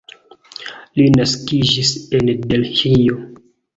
Li 1.01 1.05
naskiĝis 1.17 1.91
en 2.21 2.33
Delhio. 2.55 3.19